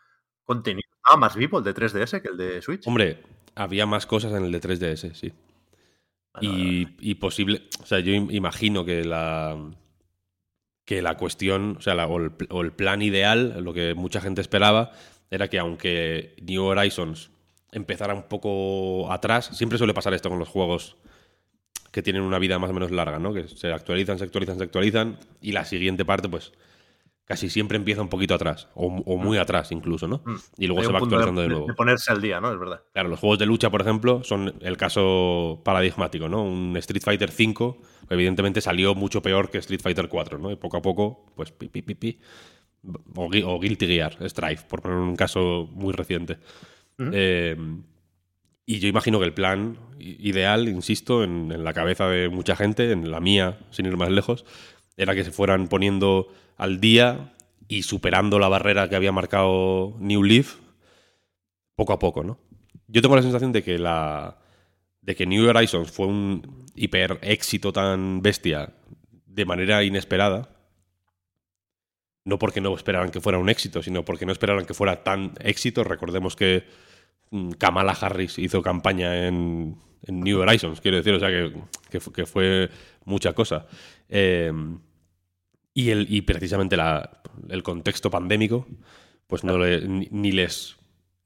contenido? 0.44 0.88
¿Estaba 0.96 1.18
más 1.18 1.34
vivo 1.34 1.58
el 1.58 1.64
de 1.64 1.74
3DS 1.74 2.22
que 2.22 2.28
el 2.28 2.36
de 2.36 2.62
Switch? 2.62 2.86
Hombre, 2.86 3.22
había 3.54 3.86
más 3.86 4.06
cosas 4.06 4.32
en 4.32 4.44
el 4.44 4.52
de 4.52 4.60
3DS, 4.60 5.14
sí. 5.14 5.32
y, 6.40 7.14
posible, 7.16 7.68
o 7.82 7.86
sea, 7.86 7.98
yo 7.98 8.12
imagino 8.12 8.84
que 8.84 9.04
la 9.04 9.56
que 10.84 11.02
la 11.02 11.16
cuestión, 11.16 11.76
o 11.78 11.80
sea, 11.80 12.06
o, 12.06 12.18
el, 12.18 12.72
plan 12.72 13.02
ideal, 13.02 13.62
lo 13.62 13.72
que 13.72 13.94
mucha 13.94 14.20
gente 14.20 14.40
esperaba, 14.40 14.90
era 15.30 15.48
que 15.48 15.58
aunque 15.58 16.34
New 16.42 16.64
Horizons 16.64 17.30
empezara 17.70 18.14
un 18.14 18.24
poco 18.24 19.10
atrás, 19.12 19.50
siempre 19.52 19.78
suele 19.78 19.94
pasar 19.94 20.12
esto 20.14 20.28
con 20.28 20.38
los 20.38 20.48
juegos 20.48 20.96
que 21.92 22.02
tienen 22.02 22.22
una 22.22 22.38
vida 22.38 22.58
más 22.58 22.70
o 22.70 22.72
menos 22.72 22.90
larga, 22.90 23.18
¿no? 23.18 23.32
Que 23.32 23.46
se 23.46 23.72
actualizan, 23.72 24.18
se 24.18 24.24
actualizan, 24.24 24.58
se 24.58 24.64
actualizan, 24.64 25.18
y 25.40 25.52
la 25.52 25.64
siguiente 25.64 26.04
parte, 26.04 26.28
pues, 26.28 26.52
casi 27.24 27.48
siempre 27.50 27.76
empieza 27.76 28.02
un 28.02 28.08
poquito 28.08 28.34
atrás, 28.34 28.68
o, 28.74 28.88
muy 28.90 29.38
mm. 29.38 29.40
atrás 29.40 29.70
incluso, 29.70 30.08
¿no? 30.08 30.22
Mm. 30.24 30.36
Y 30.56 30.66
luego 30.66 30.82
se 30.82 30.92
va 30.92 30.98
actualizando 30.98 31.42
de, 31.42 31.48
nuevo. 31.48 31.66
De 31.66 31.74
ponerse 31.74 32.10
al 32.10 32.20
día, 32.20 32.40
¿no? 32.40 32.50
Es 32.50 32.58
verdad. 32.58 32.82
Claro, 32.92 33.10
los 33.10 33.20
juegos 33.20 33.38
de 33.38 33.46
lucha, 33.46 33.70
por 33.70 33.82
ejemplo, 33.82 34.24
son 34.24 34.54
el 34.60 34.76
caso 34.76 35.60
paradigmático, 35.64 36.28
¿no? 36.28 36.42
Un 36.42 36.76
Street 36.78 37.02
Fighter 37.02 37.30
V, 37.30 37.76
evidentemente 38.08 38.60
salió 38.60 38.94
mucho 38.94 39.22
peor 39.22 39.50
que 39.50 39.58
Street 39.58 39.80
Fighter 39.82 40.08
4, 40.08 40.38
¿no? 40.38 40.50
Y 40.50 40.56
poco 40.56 40.78
a 40.78 40.82
poco, 40.82 41.26
pues, 41.36 41.52
pi, 41.52 41.68
pi, 41.68 41.82
pi, 41.82 41.94
pi 41.94 42.20
o, 43.14 43.60
Guilty 43.60 43.86
Gear, 43.86 44.16
Strife, 44.28 44.64
por 44.68 44.82
poner 44.82 44.98
un 44.98 45.16
caso 45.16 45.68
muy 45.72 45.92
reciente. 45.92 46.38
Eh, 46.98 47.56
y 48.64 48.78
yo 48.78 48.88
imagino 48.88 49.18
que 49.18 49.24
el 49.24 49.34
plan 49.34 49.78
ideal, 49.98 50.68
insisto, 50.68 51.24
en, 51.24 51.64
la 51.64 51.72
cabeza 51.72 52.08
de 52.08 52.28
mucha 52.28 52.56
gente, 52.56 52.92
en 52.92 53.10
la 53.10 53.20
mía, 53.20 53.58
sin 53.70 53.86
ir 53.86 53.96
más 53.96 54.10
lejos, 54.10 54.44
era 54.96 55.14
que 55.14 55.24
se 55.24 55.32
fueran 55.32 55.68
poniendo 55.68 56.28
al 56.56 56.80
día 56.80 57.34
y 57.68 57.82
superando 57.82 58.38
la 58.38 58.48
barrera 58.48 58.88
que 58.88 58.96
había 58.96 59.12
marcado 59.12 59.96
New 59.98 60.22
Leaf 60.22 60.56
poco 61.74 61.92
a 61.92 61.98
poco, 61.98 62.22
¿no? 62.22 62.38
Yo 62.86 63.00
tengo 63.02 63.16
la 63.16 63.22
sensación 63.22 63.52
de 63.52 63.62
que 63.62 63.78
la 63.78 64.38
de 65.00 65.16
que 65.16 65.26
New 65.26 65.48
Horizons 65.48 65.90
fue 65.90 66.06
un 66.06 66.66
hiper 66.76 67.18
éxito 67.22 67.72
tan 67.72 68.22
bestia 68.22 68.72
de 69.26 69.44
manera 69.44 69.82
inesperada 69.82 70.48
no 72.24 72.38
porque 72.38 72.60
no 72.60 72.74
esperaran 72.74 73.10
que 73.10 73.20
fuera 73.20 73.38
un 73.38 73.48
éxito, 73.48 73.82
sino 73.82 74.04
porque 74.04 74.26
no 74.26 74.32
esperaran 74.32 74.64
que 74.64 74.74
fuera 74.74 75.02
tan 75.02 75.32
éxito. 75.40 75.82
Recordemos 75.82 76.36
que 76.36 76.64
Kamala 77.58 77.92
Harris 77.92 78.38
hizo 78.38 78.62
campaña 78.62 79.26
en, 79.26 79.76
New 80.06 80.40
Horizons, 80.40 80.80
quiero 80.80 80.96
decir, 80.96 81.14
o 81.14 81.20
sea, 81.20 81.28
que, 81.28 82.00
que, 82.12 82.26
fue 82.26 82.68
mucha 83.04 83.32
cosa. 83.34 83.66
Em, 84.08 84.80
y, 85.72 85.90
el, 85.90 86.06
y 86.10 86.22
precisamente 86.22 86.76
el 87.48 87.62
contexto 87.62 88.10
pandémico, 88.10 88.66
pues 89.28 89.44
no 89.44 89.56
ni, 89.58 90.32
les, 90.32 90.76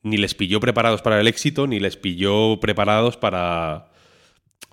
ni 0.02 0.18
les 0.18 0.34
pilló 0.34 0.60
preparados 0.60 1.00
para 1.00 1.20
el 1.20 1.26
éxito, 1.26 1.66
ni 1.66 1.80
les 1.80 1.96
pilló 1.96 2.60
preparados 2.60 3.16
para, 3.16 3.90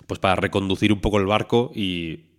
pues 0.06 0.20
para 0.20 0.36
reconducir 0.36 0.92
un 0.92 1.00
poco 1.00 1.18
el 1.18 1.26
barco 1.26 1.72
y 1.74 2.30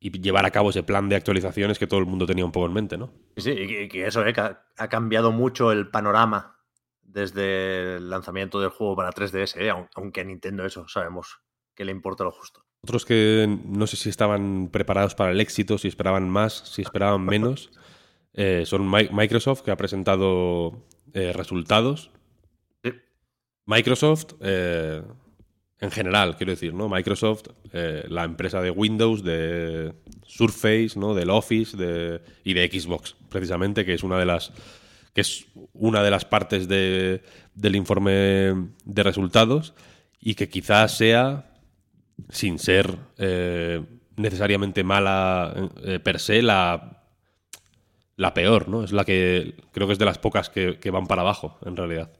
llevar 0.00 0.44
a 0.44 0.50
cabo 0.50 0.70
ese 0.70 0.82
plan 0.82 1.08
de 1.08 1.16
actualizaciones 1.16 1.78
que 1.78 1.86
todo 1.86 2.00
el 2.00 2.06
mundo 2.06 2.26
tenía 2.26 2.44
un 2.44 2.52
poco 2.52 2.66
en 2.66 2.74
mente, 2.74 2.98
¿no? 2.98 3.10
Sí, 3.36 3.50
y 3.50 3.88
que 3.88 4.06
eso 4.06 4.24
¿eh? 4.26 4.34
ha, 4.36 4.88
cambiado 4.88 5.32
mucho 5.32 5.72
el 5.72 5.88
panorama 5.88 6.58
desde 7.14 7.96
el 7.96 8.10
lanzamiento 8.10 8.60
del 8.60 8.70
juego 8.70 8.96
para 8.96 9.12
3DS, 9.12 9.56
¿eh? 9.56 9.70
aunque 9.94 10.20
a 10.20 10.24
Nintendo 10.24 10.66
eso 10.66 10.86
sabemos 10.88 11.38
que 11.74 11.84
le 11.84 11.92
importa 11.92 12.24
lo 12.24 12.32
justo. 12.32 12.64
Otros 12.82 13.06
que 13.06 13.46
no 13.64 13.86
sé 13.86 13.96
si 13.96 14.10
estaban 14.10 14.68
preparados 14.70 15.14
para 15.14 15.30
el 15.30 15.40
éxito, 15.40 15.78
si 15.78 15.88
esperaban 15.88 16.28
más, 16.28 16.68
si 16.74 16.82
esperaban 16.82 17.24
menos, 17.24 17.70
eh, 18.34 18.64
son 18.66 18.90
Microsoft, 18.90 19.62
que 19.62 19.70
ha 19.70 19.76
presentado 19.76 20.84
eh, 21.12 21.32
resultados. 21.32 22.10
Sí. 22.82 22.90
Microsoft 23.64 24.34
en 24.42 25.90
general, 25.90 26.36
quiero 26.36 26.52
decir, 26.52 26.72
¿no? 26.72 26.88
Microsoft, 26.88 27.48
la 27.72 28.24
empresa 28.24 28.60
de 28.62 28.70
Windows, 28.70 29.22
de 29.22 29.92
Surface, 30.26 30.92
¿no? 30.96 31.14
Del 31.14 31.30
Office 31.30 31.76
de, 31.76 32.22
y 32.42 32.54
de 32.54 32.68
Xbox, 32.68 33.16
precisamente, 33.28 33.84
que 33.84 33.92
es 33.92 34.02
una 34.02 34.18
de 34.18 34.24
las 34.24 34.52
que 35.14 35.22
es 35.22 35.46
una 35.72 36.02
de 36.02 36.10
las 36.10 36.24
partes 36.24 36.68
de, 36.68 37.22
del 37.54 37.76
informe 37.76 38.70
de 38.84 39.02
resultados 39.02 39.74
y 40.20 40.34
que 40.34 40.48
quizás 40.48 40.96
sea, 40.96 41.50
sin 42.28 42.58
ser 42.58 42.98
eh, 43.16 43.82
necesariamente 44.16 44.84
mala 44.84 45.70
eh, 45.82 46.00
per 46.00 46.20
se, 46.20 46.42
la, 46.42 47.04
la 48.16 48.34
peor, 48.34 48.68
¿no? 48.68 48.84
Es 48.84 48.92
la 48.92 49.04
que 49.04 49.54
creo 49.72 49.86
que 49.86 49.94
es 49.94 49.98
de 49.98 50.04
las 50.04 50.18
pocas 50.18 50.50
que, 50.50 50.78
que 50.78 50.90
van 50.90 51.06
para 51.06 51.22
abajo, 51.22 51.58
en 51.64 51.76
realidad. 51.76 52.12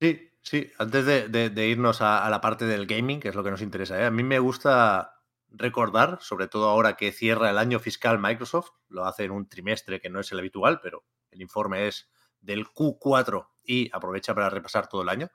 Sí, 0.00 0.30
Sí, 0.42 0.72
antes 0.78 1.04
de, 1.04 1.68
irnos 1.68 2.00
a, 2.00 2.28
la 2.30 2.40
parte 2.40 2.64
del 2.64 2.86
gaming, 2.86 3.20
que 3.20 3.28
es 3.28 3.34
lo 3.34 3.44
que 3.44 3.50
nos 3.50 3.62
interesa, 3.62 4.00
¿eh? 4.00 4.06
a 4.06 4.10
mí 4.10 4.22
me 4.22 4.38
gusta 4.38 5.20
recordar, 5.50 6.18
sobre 6.22 6.48
todo 6.48 6.68
ahora 6.68 6.96
que 6.96 7.12
cierra 7.12 7.50
el 7.50 7.58
año 7.58 7.78
fiscal 7.78 8.18
Microsoft, 8.18 8.70
lo 8.88 9.04
hace 9.04 9.24
en 9.24 9.32
un 9.32 9.48
trimestre 9.48 10.00
que 10.00 10.08
no 10.08 10.20
es 10.20 10.32
el 10.32 10.38
habitual, 10.38 10.80
pero 10.82 11.04
el 11.30 11.42
informe 11.42 11.88
es 11.88 12.08
del 12.40 12.66
Q4 12.66 13.48
y 13.64 13.90
aprovecha 13.92 14.34
para 14.34 14.50
repasar 14.50 14.88
todo 14.88 15.02
el 15.02 15.08
año. 15.08 15.30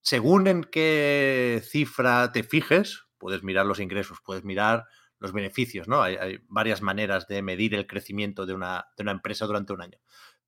Según 0.00 0.46
en 0.46 0.64
qué 0.64 1.62
cifra 1.64 2.30
te 2.32 2.42
fijes, 2.42 3.04
puedes 3.18 3.42
mirar 3.42 3.66
los 3.66 3.80
ingresos, 3.80 4.18
puedes 4.24 4.44
mirar 4.44 4.86
los 5.18 5.32
beneficios, 5.32 5.88
¿no? 5.88 6.02
Hay, 6.02 6.40
varias 6.48 6.82
maneras 6.82 7.26
de 7.26 7.40
medir 7.40 7.74
el 7.74 7.86
crecimiento 7.86 8.44
de 8.44 8.54
una, 8.54 8.86
de 8.96 9.02
una, 9.02 9.12
empresa 9.12 9.46
durante 9.46 9.72
un 9.72 9.80
año. 9.80 9.98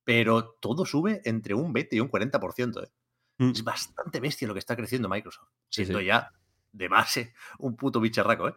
Pero 0.03 0.57
todo 0.61 0.85
sube 0.85 1.21
entre 1.25 1.55
un 1.55 1.73
20 1.73 1.95
y 1.95 1.99
un 1.99 2.09
40%. 2.09 2.83
¿eh? 2.83 2.91
Mm. 3.39 3.51
Es 3.51 3.63
bastante 3.63 4.19
bestia 4.19 4.47
lo 4.47 4.53
que 4.53 4.59
está 4.59 4.75
creciendo 4.75 5.09
Microsoft, 5.09 5.49
siendo 5.69 6.01
ya 6.01 6.31
de 6.71 6.87
base 6.87 7.33
un 7.57 7.75
puto 7.75 7.99
bicharraco, 7.99 8.49
¿eh? 8.49 8.55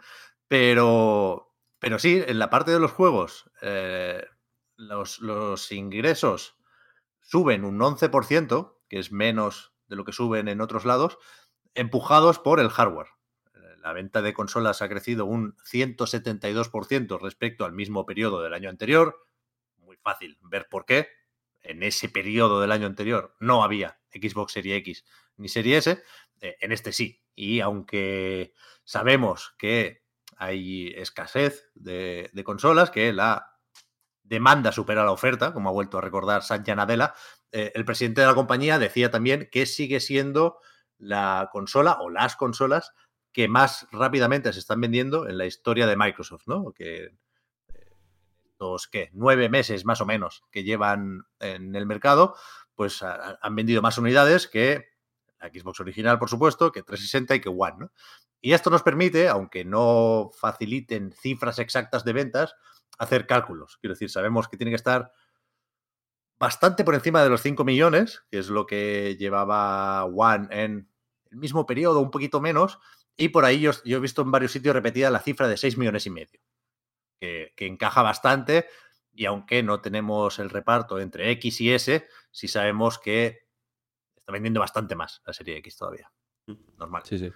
Pero, 0.48 1.54
pero 1.78 1.98
sí, 1.98 2.22
en 2.26 2.38
la 2.38 2.50
parte 2.50 2.72
de 2.72 2.80
los 2.80 2.90
juegos, 2.90 3.50
eh, 3.62 4.22
los, 4.80 5.72
ingresos 5.72 6.56
suben 7.20 7.64
un 7.64 7.78
11%, 7.78 8.76
que 8.88 8.98
es 8.98 9.12
menos 9.12 9.72
de 9.88 9.96
lo 9.96 10.04
que 10.04 10.12
suben 10.12 10.48
en 10.48 10.60
otros 10.60 10.84
lados, 10.84 11.18
empujados 11.74 12.38
por 12.38 12.60
el 12.60 12.70
hardware. 12.70 13.08
La 13.82 13.92
venta 13.92 14.20
de 14.20 14.34
consolas 14.34 14.82
ha 14.82 14.88
crecido 14.88 15.24
un 15.24 15.56
172% 15.58 17.18
respecto 17.20 17.64
al 17.64 17.72
mismo 17.72 18.04
periodo 18.04 18.42
del 18.42 18.52
año 18.52 18.68
anterior. 18.68 19.24
Muy 19.78 19.96
fácil 19.96 20.38
ver 20.42 20.68
por 20.68 20.84
qué. 20.84 21.08
En 21.62 21.82
ese 21.82 22.08
periodo 22.08 22.60
del 22.60 22.72
año 22.72 22.86
anterior 22.86 23.36
no 23.38 23.62
había 23.62 24.00
Xbox 24.12 24.52
Series 24.52 24.78
X 24.78 25.04
ni 25.36 25.48
Series 25.48 25.86
S, 25.86 26.02
eh, 26.40 26.56
en 26.60 26.72
este 26.72 26.92
sí. 26.92 27.22
Y 27.34 27.60
aunque 27.60 28.52
sabemos 28.84 29.54
que 29.58 30.04
hay 30.36 30.88
escasez 30.96 31.70
de, 31.74 32.30
consolas, 32.44 32.90
que 32.90 33.12
la 33.12 33.49
demanda 34.30 34.70
supera 34.70 35.04
la 35.04 35.10
oferta, 35.10 35.52
como 35.52 35.68
ha 35.68 35.72
vuelto 35.72 35.98
a 35.98 36.00
recordar 36.00 36.44
Satya 36.44 36.76
Nadella, 36.76 37.14
eh, 37.50 37.72
el 37.74 37.84
presidente 37.84 38.20
de 38.20 38.28
la 38.28 38.34
compañía 38.34 38.78
decía 38.78 39.10
también 39.10 39.48
que 39.50 39.66
sigue 39.66 39.98
siendo 39.98 40.58
la 40.98 41.50
consola 41.52 41.98
o 42.00 42.10
las 42.10 42.36
consolas 42.36 42.92
que 43.32 43.48
más 43.48 43.88
rápidamente 43.90 44.52
se 44.52 44.60
están 44.60 44.80
vendiendo 44.80 45.28
en 45.28 45.36
la 45.36 45.46
historia 45.46 45.86
de 45.86 45.96
Microsoft, 45.96 46.46
¿no? 46.46 46.72
Que 46.72 47.10
los 48.60 48.84
eh, 48.84 48.88
que 48.92 49.10
nueve 49.14 49.48
meses 49.48 49.84
más 49.84 50.00
o 50.00 50.06
menos 50.06 50.44
que 50.52 50.62
llevan 50.62 51.24
en 51.40 51.74
el 51.74 51.86
mercado, 51.86 52.36
pues 52.76 53.02
han 53.02 53.56
vendido 53.56 53.82
más 53.82 53.98
unidades 53.98 54.46
que 54.46 54.90
la 55.40 55.48
Xbox 55.48 55.80
original, 55.80 56.18
por 56.18 56.28
supuesto, 56.28 56.70
que 56.70 56.82
360 56.82 57.34
y 57.34 57.40
que 57.40 57.48
One, 57.48 57.76
¿no? 57.78 57.92
Y 58.40 58.52
esto 58.52 58.70
nos 58.70 58.82
permite, 58.82 59.28
aunque 59.28 59.64
no 59.64 60.30
faciliten 60.32 61.12
cifras 61.12 61.58
exactas 61.58 62.04
de 62.04 62.12
ventas, 62.12 62.54
hacer 63.00 63.26
cálculos. 63.26 63.78
Quiero 63.78 63.94
decir, 63.94 64.10
sabemos 64.10 64.48
que 64.48 64.56
tiene 64.56 64.70
que 64.70 64.76
estar 64.76 65.10
bastante 66.38 66.84
por 66.84 66.94
encima 66.94 67.22
de 67.22 67.30
los 67.30 67.42
5 67.42 67.64
millones, 67.64 68.22
que 68.30 68.38
es 68.38 68.48
lo 68.48 68.66
que 68.66 69.16
llevaba 69.18 70.04
One 70.04 70.48
en 70.50 70.90
el 71.30 71.36
mismo 71.36 71.66
periodo, 71.66 72.00
un 72.00 72.10
poquito 72.10 72.40
menos, 72.40 72.78
y 73.16 73.28
por 73.28 73.44
ahí 73.44 73.60
yo, 73.60 73.72
he 73.84 73.98
visto 73.98 74.22
en 74.22 74.30
varios 74.30 74.52
sitios 74.52 74.74
repetida 74.74 75.10
la 75.10 75.20
cifra 75.20 75.48
de 75.48 75.56
6 75.56 75.78
millones 75.78 76.06
y 76.06 76.10
medio, 76.10 76.40
que, 77.20 77.52
que 77.56 77.66
encaja 77.66 78.02
bastante 78.02 78.66
y 79.12 79.26
aunque 79.26 79.62
no 79.62 79.80
tenemos 79.80 80.38
el 80.38 80.50
reparto 80.50 80.98
entre 81.00 81.30
X 81.32 81.60
y 81.60 81.72
S, 81.72 82.06
sí 82.30 82.48
sabemos 82.48 82.98
que 82.98 83.46
está 84.16 84.32
vendiendo 84.32 84.60
bastante 84.60 84.94
más 84.94 85.20
la 85.26 85.32
serie 85.32 85.56
X 85.58 85.76
todavía. 85.76 86.10
Mm. 86.46 86.54
Normal. 86.78 87.02
Sí, 87.04 87.18
sí. 87.18 87.30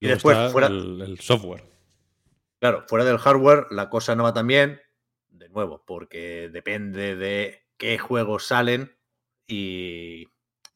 Y, 0.00 0.08
después, 0.08 0.52
fuera. 0.52 0.66
El, 0.66 1.18
software. 1.20 1.75
Claro, 2.68 2.84
fuera 2.88 3.04
del 3.04 3.18
hardware, 3.18 3.66
la 3.70 3.88
cosa 3.88 4.16
no 4.16 4.24
va 4.24 4.32
tan 4.34 4.48
bien. 4.48 4.80
De 5.28 5.48
nuevo, 5.50 5.84
porque 5.86 6.48
depende 6.52 7.14
de 7.14 7.64
qué 7.76 7.96
juegos 7.96 8.44
salen 8.46 8.98
y, 9.46 10.26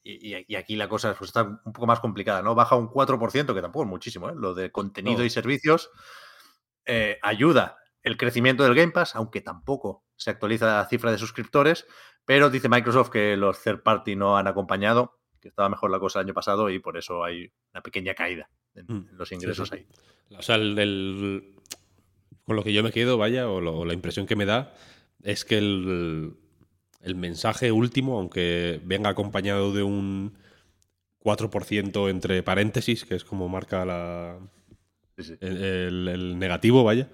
y, 0.04 0.54
aquí 0.54 0.76
la 0.76 0.88
cosa 0.88 1.14
pues, 1.18 1.30
está 1.30 1.42
un 1.42 1.72
poco 1.72 1.86
más 1.88 1.98
complicada, 1.98 2.42
¿no? 2.42 2.54
Baja 2.54 2.76
un 2.76 2.88
4%, 2.88 3.54
que 3.54 3.60
tampoco 3.60 3.82
es 3.84 3.88
muchísimo, 3.90 4.28
¿eh? 4.30 4.34
Lo 4.36 4.54
de 4.54 4.70
contenido 4.70 5.24
y 5.24 5.30
servicios 5.30 5.90
eh, 6.86 7.18
ayuda 7.22 7.76
el 8.02 8.16
crecimiento 8.16 8.62
del 8.62 8.74
Game 8.76 8.92
Pass, 8.92 9.16
aunque 9.16 9.40
tampoco 9.40 10.04
se 10.16 10.30
actualiza 10.30 10.66
la 10.66 10.86
cifra 10.86 11.10
de 11.10 11.18
suscriptores, 11.18 11.86
pero 12.24 12.50
dice 12.50 12.68
Microsoft 12.68 13.10
que 13.10 13.36
los 13.36 13.60
third 13.62 13.82
party 13.82 14.14
no 14.14 14.36
han 14.38 14.46
acompañado. 14.46 15.18
que 15.40 15.48
estaba 15.48 15.68
mejor 15.70 15.90
la 15.90 15.98
cosa 15.98 16.20
el 16.20 16.26
año 16.26 16.34
pasado 16.34 16.68
y 16.70 16.78
por 16.78 16.98
eso 16.98 17.24
hay 17.24 17.50
una 17.72 17.82
pequeña 17.82 18.14
caída 18.14 18.48
en, 18.74 18.84
Mm, 18.86 19.08
los 19.12 19.28
sí, 19.28 19.34
ingresos 19.36 19.70
sí. 19.70 19.74
ahí. 19.76 19.86
O 20.38 20.42
sea, 20.42 20.56
el, 20.56 20.78
el- 20.78 21.59
con 22.46 22.56
lo 22.56 22.64
que 22.64 22.72
yo 22.72 22.82
me 22.82 22.92
quedo, 22.92 23.18
vaya, 23.18 23.48
o, 23.48 23.60
lo- 23.60 23.78
o 23.78 23.84
la 23.84 23.94
impresión 23.94 24.26
que 24.26 24.36
me 24.36 24.46
da, 24.46 24.74
es 25.22 25.44
que 25.44 25.58
el, 25.58 26.34
el 27.02 27.14
mensaje 27.14 27.72
último, 27.72 28.18
aunque 28.18 28.80
venga 28.84 29.10
acompañado 29.10 29.72
de 29.72 29.82
un 29.82 30.34
4% 31.18 32.08
entre 32.08 32.42
paréntesis, 32.42 33.04
que 33.04 33.14
es 33.14 33.24
como 33.24 33.48
marca 33.48 33.84
la, 33.84 34.38
Sí, 35.18 35.24
sí. 35.24 35.34
el, 35.40 35.62
el- 35.62 36.08
el 36.08 36.38
negativo, 36.38 36.82
vaya, 36.84 37.08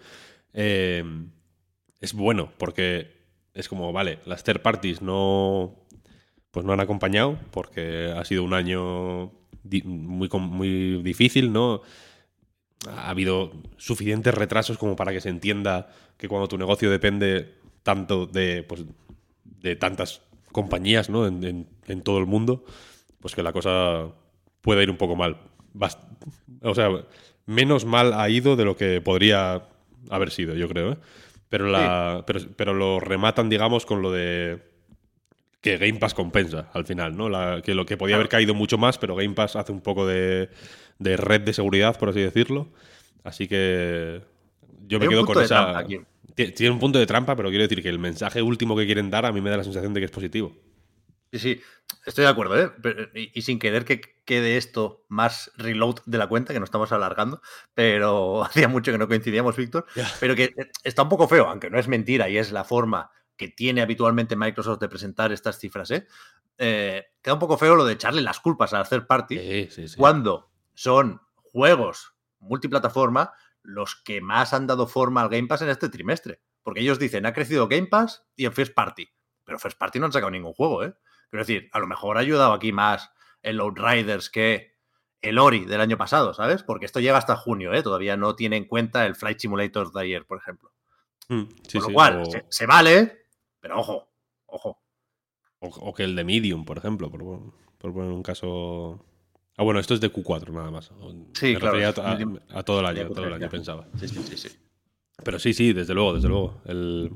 eh, 0.53 1.03
es 2.01 2.13
bueno, 2.13 2.53
porque 2.59 3.11
es 3.55 3.69
como, 3.69 3.93
vale, 3.93 4.19
las 4.27 4.45
third 4.45 4.61
parties 4.61 5.03
no, 5.03 5.75
pues 6.51 6.65
no 6.65 6.73
han 6.73 6.81
acompañado, 6.81 7.39
porque 7.51 8.13
ha 8.17 8.25
sido 8.25 8.45
un 8.45 8.55
año 8.55 9.33
di- 9.65 9.83
muy, 9.83 10.29
muy 10.33 11.03
difícil, 11.03 11.53
¿no? 11.53 11.83
Ha 12.89 13.11
habido 13.11 13.53
suficientes 13.79 14.35
retrasos 14.35 14.79
como 14.79 14.97
para 14.97 15.13
que 15.13 15.21
se 15.21 15.29
entienda 15.29 15.89
que 16.17 16.29
cuando 16.29 16.49
tu 16.49 16.59
negocio 16.59 16.91
depende 16.91 17.55
tanto 17.83 18.27
de, 18.27 18.63
pues, 18.63 18.85
de 19.45 19.77
tantas 19.77 20.23
compañías, 20.53 21.09
¿no? 21.11 21.27
En, 21.27 21.43
en- 21.45 21.69
en 21.89 22.03
todo 22.03 22.19
el 22.19 22.27
mundo, 22.27 22.65
pues 23.21 23.35
que 23.35 23.43
la 23.43 23.53
cosa 23.53 24.09
puede 24.61 24.83
ir 24.83 24.91
un 24.91 24.97
poco 24.97 25.17
mal. 25.17 25.37
Bast- 25.75 25.99
o 26.63 26.75
sea, 26.75 26.91
menos 27.47 27.85
mal 27.85 28.13
ha 28.13 28.29
ido 28.29 28.57
de 28.57 28.65
lo 28.65 28.77
que 28.77 29.01
podría 29.01 29.63
haber 30.11 30.31
sido, 30.31 30.55
yo 30.55 30.69
creo. 30.69 30.93
¿eh? 30.93 30.97
Pero, 31.49 31.69
la, 31.69 32.25
pero, 32.27 32.41
pero 32.57 32.75
lo 32.75 33.01
rematan, 33.01 33.49
digamos, 33.49 33.87
con 33.87 34.03
lo 34.03 34.11
de 34.13 34.63
que 35.67 35.79
Game 35.79 35.99
Pass 35.99 36.15
compensa 36.15 36.71
al 36.73 36.85
final, 36.87 37.17
¿no? 37.17 37.29
La- 37.29 37.61
que 37.63 37.75
lo 37.75 37.85
que 37.87 37.97
podía 37.97 38.15
haber 38.15 38.29
caído 38.29 38.55
mucho 38.55 38.79
más, 38.79 38.99
pero 38.99 39.17
Game 39.17 39.35
Pass 39.35 39.57
hace 39.57 39.73
un 39.73 39.81
poco 39.81 40.07
de, 40.07 40.49
de 41.01 41.17
red 41.17 41.41
de 41.41 41.53
seguridad, 41.53 41.99
por 41.99 42.09
así 42.11 42.21
decirlo. 42.21 42.69
Así 43.25 43.49
que 43.49 44.23
yo 44.87 45.01
me 45.01 45.09
quedo 45.09 45.27
con 45.27 45.43
esa. 45.43 45.85
Tiene 46.35 46.71
un 46.71 46.79
punto 46.79 46.99
de 46.99 47.07
trampa, 47.07 47.35
pero 47.35 47.49
quiero 47.49 47.63
decir 47.65 47.83
que 47.83 47.89
el 47.89 47.99
mensaje 47.99 48.43
último 48.43 48.77
que 48.77 48.87
quieren 48.87 49.11
dar 49.11 49.27
a 49.27 49.33
mí 49.33 49.41
me 49.41 49.51
da 49.51 49.57
la 49.57 49.65
sensación 49.65 49.93
de 49.95 50.01
que 50.01 50.05
es 50.05 50.11
positivo. 50.13 50.53
Sí, 51.33 51.39
sí, 51.41 51.61
estoy 52.07 52.25
de 52.25 52.31
acuerdo, 52.31 52.57
¿eh? 52.63 52.71
Pero- 52.81 53.09
y, 53.15 53.33
y 53.35 53.43
sin 53.43 53.59
querer 53.59 53.85
que 53.85 54.01
quede 54.25 54.57
esto 54.57 55.05
más 55.09 55.51
reload 55.57 55.97
de 56.07 56.19
la 56.19 56.29
cuenta, 56.29 56.53
que 56.53 56.61
nos 56.61 56.69
estamos 56.69 56.93
alargando, 56.93 57.41
pero 57.75 58.45
hacía 58.45 58.69
mucho 58.69 58.93
que 58.93 58.99
no 58.99 59.09
coincidíamos, 59.09 59.57
Víctor, 59.57 59.87
pero 60.21 60.37
que 60.37 60.55
está 60.85 61.03
un 61.03 61.09
poco 61.09 61.27
feo, 61.27 61.47
aunque 61.49 61.71
no 61.71 61.79
es 61.81 61.89
mentira 61.89 62.29
y 62.29 62.39
es 62.39 62.53
la 62.53 62.63
forma 62.63 63.11
que 63.37 63.49
tiene 63.49 63.83
habitualmente 63.83 64.37
Microsoft 64.37 64.81
de 64.81 64.89
presentar 64.89 65.33
estas 65.33 65.59
cifras, 65.59 65.91
¿eh? 65.91 66.07
Eh, 66.59 67.05
queda 67.21 67.35
un 67.35 67.41
poco 67.41 67.59
feo 67.59 67.75
lo 67.75 67.85
de 67.85 67.93
echarle 67.95 68.23
las 68.23 68.41
culpas 68.41 68.73
a 68.73 68.81
hacer 68.81 69.07
party 69.07 69.39
Sí, 69.39 69.69
sí, 69.71 69.89
sí. 69.89 69.97
cuando 69.97 70.51
son 70.73 71.21
juegos 71.35 72.15
multiplataforma 72.39 73.33
los 73.63 73.97
que 73.97 74.21
más 74.21 74.53
han 74.55 74.67
dado 74.67 74.87
forma 74.87 75.21
al 75.23 75.29
Game 75.29 75.49
Pass 75.49 75.63
en 75.63 75.69
este 75.69 75.89
trimestre. 75.89 76.41
Porque 76.63 76.81
ellos 76.81 76.99
dicen, 76.99 77.27
ha 77.27 77.33
crecido 77.33 77.69
Game 77.69 77.89
Pass 77.89 78.25
y 78.37 78.45
en 78.47 78.53
First 78.53 78.75
Party. 78.75 79.09
Pero 79.45 79.59
First 79.59 79.79
Party 79.79 79.99
no 79.99 80.07
han 80.07 80.13
sacado 80.13 80.31
ningún 80.31 80.53
juego, 80.55 80.83
¿eh? 80.85 80.95
Quiero 81.31 81.45
decir, 81.45 81.69
a 81.73 81.79
lo 81.81 81.87
mejor 81.87 82.17
ha 82.17 82.21
ayudado 82.21 82.53
aquí 82.53 82.73
más 82.73 83.11
el 83.43 83.61
Outriders 83.61 84.31
que 84.31 84.77
el 85.21 85.39
Ori 85.39 85.65
del 85.65 85.81
año 85.81 85.97
pasado, 85.99 86.33
¿sabes? 86.35 86.63
Porque 86.63 86.87
esto 86.87 87.01
llega 87.01 87.19
hasta 87.19 87.37
junio, 87.37 87.73
¿eh? 87.75 87.83
Todavía 87.83 88.17
no 88.17 88.35
tiene 88.37 88.57
en 88.57 88.65
cuenta 88.67 89.05
el 89.07 89.15
Flight 89.17 89.41
Simulator 89.41 89.93
de 89.93 90.01
ayer, 90.01 90.25
por 90.27 90.39
ejemplo. 90.39 90.73
Mm, 91.29 91.43
sí, 91.67 91.73
Con 91.79 91.83
lo 91.83 91.89
sí, 91.89 91.95
cual, 91.95 92.23
o- 92.23 92.25
se, 92.31 92.47
se 92.49 92.67
vale, 92.67 93.26
pero 93.67 93.81
ojo, 93.81 94.09
ojo. 94.47 94.79
O, 95.59 95.67
o 95.69 95.95
que 95.95 96.05
el 96.05 96.15
de 96.15 96.23
Medium, 96.25 96.65
por 96.65 96.79
ejemplo, 96.79 97.11
por, 97.11 97.21
por 97.79 97.93
poner 97.93 98.13
un 98.13 98.23
caso. 98.23 99.05
Ah, 99.57 99.65
bueno, 99.65 99.81
esto 99.81 99.95
es 99.95 100.01
de 100.01 100.13
Q4 100.13 100.51
nada 100.53 100.71
más. 100.71 100.93
Sí, 101.35 101.55
Me 101.55 101.59
claro, 101.59 101.79
a, 101.79 102.63
todo 102.63 102.81
el 102.81 102.87
año, 102.87 103.09
todo 103.09 103.27
el 103.27 103.33
Q3, 103.33 103.35
año, 103.37 103.51
pensaba. 103.51 103.89
Sí, 103.99 104.07
sí, 104.09 104.21
sí, 104.23 104.37
sí. 104.37 104.49
Pero 105.25 105.39
sí, 105.39 105.53
sí, 105.55 105.73
desde 105.73 105.95
luego, 105.95 106.15
desde 106.15 106.29
luego. 106.29 106.61
El, 106.67 107.11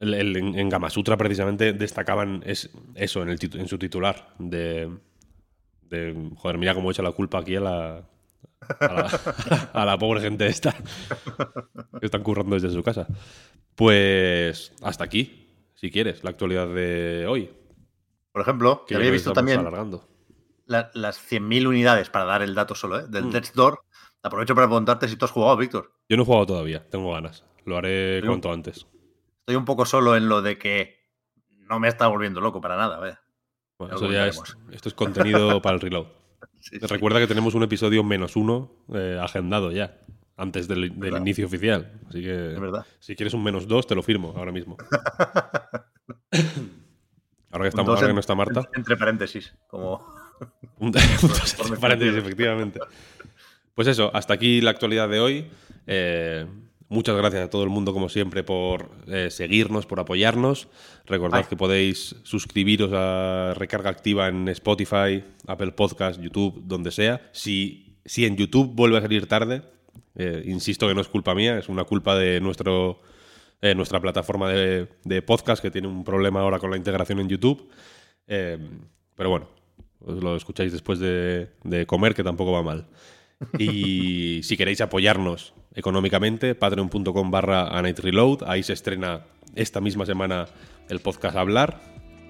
el- 0.00 0.14
el- 0.14 0.36
en, 0.36 0.58
en 0.58 0.68
Gamasutra 0.68 1.16
precisamente 1.16 1.72
destacaban 1.72 2.42
es, 2.46 2.70
eso 2.94 3.22
en, 3.22 3.28
el 3.28 3.38
en 3.54 3.68
su 3.68 3.78
titular. 3.78 4.34
De, 4.38 4.90
de, 5.82 6.30
joder, 6.36 6.58
mira 6.58 6.74
cómo 6.74 6.90
echa 6.90 7.02
la 7.02 7.12
culpa 7.12 7.38
aquí 7.38 7.56
a 7.56 7.60
la, 7.60 8.08
a 8.80 8.92
la, 8.92 9.70
a 9.72 9.84
la 9.84 9.98
pobre 9.98 10.20
gente 10.20 10.46
esta 10.46 10.72
que 12.00 12.06
están 12.06 12.22
currando 12.22 12.54
desde 12.56 12.70
su 12.70 12.82
casa. 12.82 13.06
Pues 13.74 14.72
hasta 14.82 15.04
aquí, 15.04 15.48
si 15.74 15.90
quieres, 15.90 16.24
la 16.24 16.30
actualidad 16.30 16.68
de 16.68 17.26
hoy. 17.28 17.50
Por 18.32 18.42
ejemplo, 18.42 18.84
Que 18.86 18.96
había 18.96 19.10
visto 19.10 19.32
también 19.32 19.60
alargando. 19.60 20.08
la- 20.66 20.90
las 20.94 21.18
100.000 21.18 21.66
unidades, 21.66 22.10
para 22.10 22.24
dar 22.24 22.42
el 22.42 22.54
dato 22.54 22.74
solo, 22.74 23.00
¿eh? 23.00 23.04
Del 23.08 23.26
Mm. 23.26 23.30
Death's 23.30 23.52
Door. 23.54 23.80
Aprovecho 24.22 24.54
para 24.54 24.66
preguntarte 24.66 25.08
si 25.08 25.16
tú 25.16 25.24
has 25.24 25.30
jugado, 25.30 25.56
Víctor. 25.56 25.92
Yo 26.08 26.16
no 26.16 26.22
he 26.22 26.26
jugado 26.26 26.46
todavía, 26.46 26.88
tengo 26.88 27.12
ganas. 27.12 27.44
Lo 27.64 27.76
haré 27.76 28.18
Pero- 28.20 28.28
cuanto 28.32 28.52
antes. 28.52 28.86
Estoy 29.40 29.56
un 29.56 29.64
poco 29.64 29.86
solo 29.86 30.16
en 30.16 30.28
lo 30.28 30.42
de 30.42 30.58
que 30.58 30.96
no 31.68 31.78
me 31.78 31.88
está 31.88 32.08
volviendo 32.08 32.40
loco 32.40 32.60
para 32.60 32.76
nada, 32.76 33.08
¿eh? 33.08 33.14
Bueno, 33.78 33.94
eso 33.96 34.10
ya 34.10 34.26
es, 34.26 34.40
esto 34.72 34.88
es 34.88 34.94
contenido 34.94 35.60
para 35.62 35.74
el 35.74 35.80
reload. 35.80 36.06
Sí, 36.68 36.78
sí. 36.80 36.86
Recuerda 36.86 37.20
que 37.20 37.28
tenemos 37.28 37.54
un 37.54 37.62
episodio 37.62 38.02
menos 38.02 38.34
uno 38.34 38.72
eh, 38.92 39.18
agendado 39.22 39.70
ya, 39.70 39.98
antes 40.36 40.66
del, 40.66 40.86
inicio 41.16 41.46
oficial. 41.46 41.92
Así 42.08 42.22
que 42.22 42.54
Es 42.54 42.60
verdad. 42.60 42.84
si 42.98 43.14
quieres 43.14 43.34
un 43.34 43.44
menos 43.44 43.68
dos, 43.68 43.86
te 43.86 43.94
lo 43.94 44.02
firmo 44.02 44.34
ahora 44.36 44.50
mismo. 44.50 44.76
ahora 47.52 47.62
que, 47.64 47.68
estamos, 47.68 47.94
ahora 47.96 48.08
que 48.08 48.14
no 48.14 48.20
está 48.20 48.34
Marta. 48.34 48.60
en- 48.72 48.80
Entre 48.80 48.96
paréntesis, 48.96 49.54
como... 49.68 50.04
Un, 50.78 50.88
entre 50.88 51.76
paréntesis, 51.80 52.16
efectivamente. 52.16 52.80
Pues 53.74 53.88
eso, 53.88 54.10
hasta 54.12 54.34
aquí 54.34 54.60
la 54.60 54.72
actualidad 54.72 55.08
de 55.08 55.20
hoy. 55.20 55.48
Eh, 55.86 56.46
muchas 56.88 57.16
gracias 57.16 57.42
a 57.42 57.50
todo 57.50 57.64
el 57.64 57.70
mundo, 57.70 57.92
como 57.92 58.08
siempre, 58.08 58.42
por 58.42 58.90
eh, 59.06 59.30
seguirnos, 59.30 59.86
por 59.86 60.00
apoyarnos. 60.00 60.68
Recordad 61.06 61.40
Ay. 61.40 61.46
que 61.48 61.56
podéis 61.56 62.16
suscribiros 62.22 62.90
a 62.92 63.54
Recarga 63.56 63.90
Activa 63.90 64.28
en 64.28 64.48
Spotify, 64.48 65.24
Apple 65.46 65.72
Podcast, 65.72 66.20
YouTube, 66.20 66.62
donde 66.64 66.90
sea. 66.90 67.28
Si, 67.32 67.98
si 68.04 68.24
en 68.24 68.36
YouTube 68.36 68.74
vuelve 68.74 68.98
a 68.98 69.02
salir 69.02 69.26
tarde, 69.26 69.62
eh, 70.14 70.42
insisto 70.46 70.88
que 70.88 70.94
no 70.94 71.00
es 71.00 71.08
culpa 71.08 71.34
mía, 71.34 71.58
es 71.58 71.68
una 71.68 71.84
culpa 71.84 72.16
de 72.16 72.40
nuestro, 72.40 73.00
eh, 73.60 73.74
nuestra 73.74 74.00
plataforma 74.00 74.50
de, 74.50 74.88
de 75.04 75.22
podcast 75.22 75.62
que 75.62 75.70
tiene 75.70 75.88
un 75.88 76.04
problema 76.04 76.40
ahora 76.40 76.58
con 76.58 76.70
la 76.70 76.76
integración 76.76 77.18
en 77.20 77.28
YouTube. 77.28 77.68
Eh, 78.26 78.58
pero 79.14 79.30
bueno, 79.30 79.48
os 80.00 80.22
lo 80.22 80.36
escucháis 80.36 80.72
después 80.72 80.98
de, 80.98 81.50
de 81.64 81.86
comer, 81.86 82.14
que 82.14 82.24
tampoco 82.24 82.52
va 82.52 82.62
mal. 82.62 82.86
Y 83.58 84.42
si 84.42 84.56
queréis 84.56 84.80
apoyarnos 84.80 85.54
económicamente, 85.74 86.54
patreon.com 86.54 87.30
barra 87.30 87.68
Reload. 87.82 88.44
Ahí 88.46 88.62
se 88.62 88.72
estrena 88.72 89.22
esta 89.54 89.80
misma 89.80 90.06
semana 90.06 90.46
el 90.88 91.00
podcast 91.00 91.36
Hablar. 91.36 91.80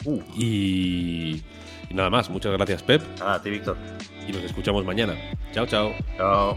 Uh, 0.05 0.21
Y, 0.37 1.43
y 1.91 1.95
nada 1.95 2.11
más, 2.11 2.29
muchas 2.31 2.53
gracias 2.53 2.83
Pep 2.83 3.03
a 3.23 3.41
ti, 3.43 3.51
Víctor. 3.51 3.77
y 4.29 4.33
nos 4.33 4.43
escuchamos 4.43 4.85
mañana. 4.85 5.15
Chao, 5.53 5.67
chao. 5.67 5.93
Chao. 6.17 6.57